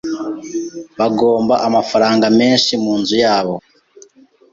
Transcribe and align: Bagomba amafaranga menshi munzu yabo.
Bagomba 0.99 1.53
amafaranga 1.67 2.25
menshi 2.39 2.73
munzu 2.83 3.15
yabo. 3.23 3.55